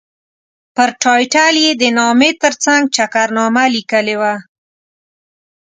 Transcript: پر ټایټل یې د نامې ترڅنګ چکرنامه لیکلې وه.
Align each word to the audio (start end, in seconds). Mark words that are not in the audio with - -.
پر 0.75 0.89
ټایټل 1.01 1.55
یې 1.65 1.71
د 1.81 1.83
نامې 1.97 2.31
ترڅنګ 2.41 2.81
چکرنامه 2.95 3.63
لیکلې 3.75 4.15
وه. 4.21 4.35